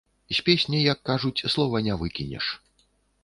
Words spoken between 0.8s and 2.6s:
як кажуць, слова не выкінеш.